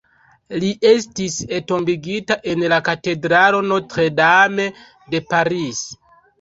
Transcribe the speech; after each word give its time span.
Li 0.61 0.69
estis 0.91 1.35
entombigita 1.57 2.39
en 2.55 2.67
la 2.75 2.81
katedralo 2.89 3.63
Notre-Dame 3.69 4.69
de 5.15 5.25
Paris. 5.33 5.89